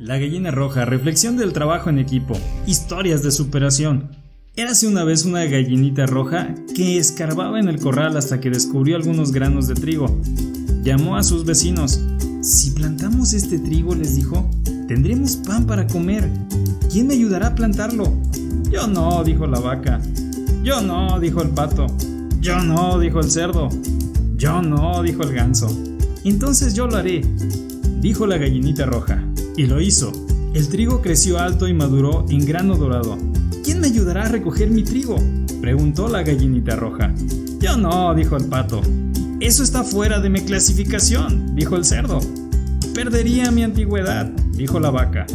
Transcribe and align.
La 0.00 0.16
gallina 0.16 0.50
roja, 0.50 0.86
reflexión 0.86 1.36
del 1.36 1.52
trabajo 1.52 1.90
en 1.90 1.98
equipo, 1.98 2.34
historias 2.66 3.22
de 3.22 3.30
superación. 3.30 4.08
Érase 4.56 4.86
una 4.86 5.04
vez 5.04 5.26
una 5.26 5.44
gallinita 5.44 6.06
roja 6.06 6.54
que 6.74 6.96
escarbaba 6.96 7.60
en 7.60 7.68
el 7.68 7.78
corral 7.78 8.16
hasta 8.16 8.40
que 8.40 8.48
descubrió 8.48 8.96
algunos 8.96 9.30
granos 9.30 9.68
de 9.68 9.74
trigo. 9.74 10.18
Llamó 10.82 11.18
a 11.18 11.22
sus 11.22 11.44
vecinos. 11.44 12.00
Si 12.40 12.70
plantamos 12.70 13.34
este 13.34 13.58
trigo, 13.58 13.94
les 13.94 14.16
dijo, 14.16 14.48
tendremos 14.88 15.36
pan 15.36 15.66
para 15.66 15.86
comer. 15.86 16.30
¿Quién 16.90 17.06
me 17.06 17.12
ayudará 17.12 17.48
a 17.48 17.54
plantarlo? 17.54 18.10
Yo 18.70 18.86
no, 18.86 19.22
dijo 19.22 19.46
la 19.46 19.60
vaca. 19.60 20.00
Yo 20.62 20.80
no, 20.80 21.20
dijo 21.20 21.42
el 21.42 21.50
pato. 21.50 21.88
Yo 22.40 22.58
no, 22.62 22.98
dijo 22.98 23.20
el 23.20 23.30
cerdo. 23.30 23.68
Yo 24.38 24.62
no, 24.62 25.02
dijo 25.02 25.24
el 25.24 25.34
ganso. 25.34 25.68
Entonces 26.24 26.72
yo 26.72 26.86
lo 26.86 26.96
haré, 26.96 27.20
dijo 28.00 28.26
la 28.26 28.38
gallinita 28.38 28.86
roja. 28.86 29.22
Y 29.60 29.66
lo 29.66 29.78
hizo. 29.78 30.10
El 30.54 30.70
trigo 30.70 31.02
creció 31.02 31.38
alto 31.38 31.68
y 31.68 31.74
maduró 31.74 32.24
en 32.30 32.46
grano 32.46 32.76
dorado. 32.76 33.18
¿Quién 33.62 33.78
me 33.80 33.88
ayudará 33.88 34.22
a 34.22 34.28
recoger 34.28 34.70
mi 34.70 34.84
trigo? 34.84 35.18
preguntó 35.60 36.08
la 36.08 36.22
gallinita 36.22 36.76
roja. 36.76 37.12
Yo 37.60 37.76
no, 37.76 38.14
dijo 38.14 38.38
el 38.38 38.46
pato. 38.46 38.80
Eso 39.38 39.62
está 39.62 39.84
fuera 39.84 40.18
de 40.18 40.30
mi 40.30 40.40
clasificación, 40.40 41.54
dijo 41.54 41.76
el 41.76 41.84
cerdo. 41.84 42.20
Perdería 42.94 43.50
mi 43.50 43.62
antigüedad, 43.62 44.30
dijo 44.54 44.80
la 44.80 44.88
vaca. 44.88 45.26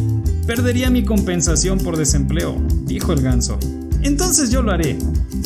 Perdería 0.44 0.90
mi 0.90 1.04
compensación 1.04 1.78
por 1.78 1.96
desempleo, 1.96 2.60
dijo 2.82 3.12
el 3.12 3.22
ganso. 3.22 3.60
Entonces 4.02 4.50
yo 4.50 4.60
lo 4.60 4.72
haré, 4.72 4.98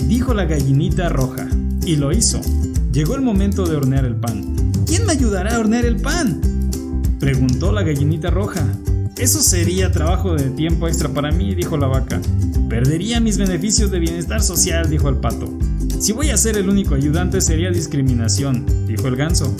dijo 0.07 0.33
la 0.33 0.47
gallinita 0.47 1.11
roja. 1.11 1.47
Y 1.85 1.97
lo 1.97 2.13
hizo. 2.13 2.41
Llegó 2.93 3.15
el 3.15 3.21
momento 3.21 3.67
de 3.67 3.77
hornear 3.77 4.07
el 4.07 4.17
pan. 4.17 4.57
¿Quién 4.87 5.05
me 5.05 5.13
ayudará 5.13 5.57
a 5.57 5.59
hornear 5.59 5.85
el 5.85 5.97
pan? 5.97 6.41
Preguntó 7.21 7.71
la 7.71 7.83
gallinita 7.83 8.31
roja. 8.31 8.67
Eso 9.19 9.43
sería 9.43 9.93
trabajo 9.93 10.33
de 10.33 10.49
tiempo 10.49 10.89
extra 10.89 11.11
para 11.11 11.31
mí, 11.31 11.55
dijo 11.55 11.77
la 11.77 11.87
vaca. 11.87 12.19
Perdería 12.71 13.21
mis 13.21 13.37
beneficios 13.37 13.91
de 13.91 13.99
bienestar 13.99 14.41
social, 14.41 14.89
dijo 14.89 15.11
el 15.11 15.17
pato. 15.17 15.53
Si 15.99 16.13
voy 16.13 16.31
a 16.31 16.39
ser 16.39 16.57
el 16.57 16.71
único 16.71 16.95
ayudante 16.95 17.43
sería 17.43 17.71
discriminación, 17.71 18.65
dijo 18.87 19.07
el 19.07 19.17
ganso. 19.17 19.55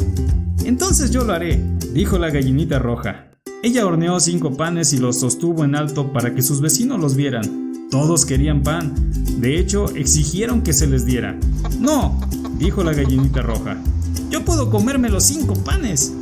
Entonces 0.65 1.11
yo 1.11 1.25
lo 1.25 1.35
haré, 1.35 1.63
dijo 1.93 2.19
la 2.19 2.31
gallinita 2.31 2.79
roja. 2.79 3.27
Ella 3.63 3.85
horneó 3.85 4.21
cinco 4.21 4.57
panes 4.57 4.95
y 4.95 4.99
los 4.99 5.21
sostuvo 5.21 5.63
en 5.63 5.75
alto 5.75 6.15
para 6.15 6.35
que 6.35 6.41
sus 6.41 6.63
vecinos 6.63 6.99
los 6.99 7.15
vieran. 7.15 7.89
Todos 7.91 8.25
querían 8.25 8.63
pan. 8.63 8.95
De 9.39 9.59
hecho, 9.59 9.95
exigieron 9.95 10.63
que 10.63 10.73
se 10.73 10.87
les 10.87 11.05
diera. 11.05 11.39
No, 11.79 12.19
dijo 12.59 12.83
la 12.83 12.95
gallinita 12.95 13.43
roja. 13.43 13.77
Yo 14.31 14.47
puedo 14.47 14.71
comerme 14.71 15.11
los 15.11 15.25
cinco 15.25 15.53
panes. 15.53 16.15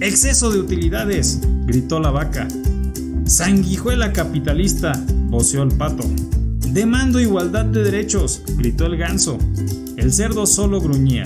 Exceso 0.00 0.52
de 0.52 0.60
utilidades, 0.60 1.40
gritó 1.66 1.98
la 1.98 2.10
vaca. 2.12 2.46
Sanguijuela 3.24 4.12
capitalista, 4.12 4.92
voceó 5.28 5.64
el 5.64 5.72
pato. 5.72 6.04
Demando 6.72 7.18
igualdad 7.18 7.64
de 7.64 7.82
derechos, 7.82 8.42
gritó 8.56 8.86
el 8.86 8.96
ganso. 8.96 9.38
El 9.96 10.12
cerdo 10.12 10.46
solo 10.46 10.80
gruñía. 10.80 11.24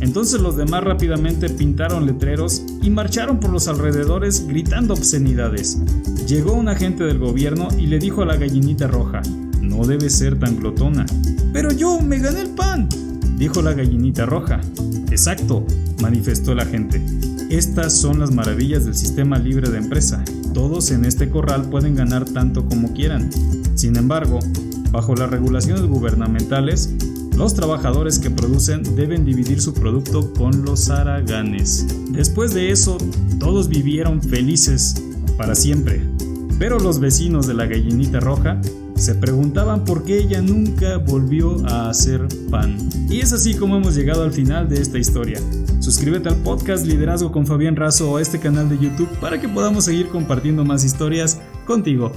Entonces 0.00 0.40
los 0.40 0.56
demás 0.56 0.84
rápidamente 0.84 1.50
pintaron 1.50 2.06
letreros 2.06 2.62
y 2.80 2.90
marcharon 2.90 3.40
por 3.40 3.50
los 3.50 3.66
alrededores 3.66 4.46
gritando 4.46 4.94
obscenidades. 4.94 5.78
Llegó 6.28 6.52
un 6.52 6.68
agente 6.68 7.02
del 7.02 7.18
gobierno 7.18 7.68
y 7.76 7.86
le 7.86 7.98
dijo 7.98 8.22
a 8.22 8.26
la 8.26 8.36
gallinita 8.36 8.86
roja, 8.86 9.20
no 9.60 9.84
debe 9.84 10.10
ser 10.10 10.38
tan 10.38 10.56
glotona. 10.56 11.06
Pero 11.52 11.72
yo 11.72 12.00
me 12.00 12.20
gané 12.20 12.42
el 12.42 12.50
pan, 12.50 12.88
dijo 13.36 13.60
la 13.62 13.74
gallinita 13.74 14.26
roja. 14.26 14.60
Exacto, 15.10 15.66
manifestó 16.00 16.52
el 16.52 16.60
agente. 16.60 17.02
Estas 17.50 17.96
son 17.96 18.20
las 18.20 18.30
maravillas 18.30 18.84
del 18.84 18.94
sistema 18.94 19.36
libre 19.36 19.68
de 19.70 19.78
empresa. 19.78 20.24
Todos 20.54 20.92
en 20.92 21.04
este 21.04 21.30
corral 21.30 21.68
pueden 21.68 21.96
ganar 21.96 22.24
tanto 22.24 22.64
como 22.64 22.94
quieran. 22.94 23.28
Sin 23.74 23.96
embargo, 23.96 24.38
bajo 24.92 25.16
las 25.16 25.30
regulaciones 25.30 25.82
gubernamentales, 25.82 26.94
los 27.36 27.54
trabajadores 27.54 28.20
que 28.20 28.30
producen 28.30 28.94
deben 28.94 29.24
dividir 29.24 29.60
su 29.60 29.74
producto 29.74 30.32
con 30.32 30.64
los 30.64 30.90
haraganes. 30.90 31.88
Después 32.12 32.54
de 32.54 32.70
eso, 32.70 32.98
todos 33.40 33.68
vivieron 33.68 34.22
felices 34.22 34.94
para 35.36 35.56
siempre. 35.56 36.08
Pero 36.60 36.78
los 36.78 37.00
vecinos 37.00 37.48
de 37.48 37.54
la 37.54 37.66
gallinita 37.66 38.20
roja 38.20 38.60
se 39.00 39.14
preguntaban 39.14 39.84
por 39.86 40.04
qué 40.04 40.18
ella 40.18 40.42
nunca 40.42 40.98
volvió 40.98 41.56
a 41.66 41.88
hacer 41.88 42.28
pan. 42.50 42.76
Y 43.08 43.20
es 43.20 43.32
así 43.32 43.54
como 43.54 43.76
hemos 43.76 43.94
llegado 43.94 44.22
al 44.22 44.32
final 44.32 44.68
de 44.68 44.80
esta 44.80 44.98
historia. 44.98 45.40
Suscríbete 45.80 46.28
al 46.28 46.36
podcast 46.36 46.84
Liderazgo 46.84 47.32
con 47.32 47.46
Fabián 47.46 47.76
Razo 47.76 48.12
o 48.12 48.18
a 48.18 48.22
este 48.22 48.38
canal 48.38 48.68
de 48.68 48.78
YouTube 48.78 49.08
para 49.18 49.40
que 49.40 49.48
podamos 49.48 49.86
seguir 49.86 50.08
compartiendo 50.08 50.66
más 50.66 50.84
historias 50.84 51.40
contigo. 51.66 52.12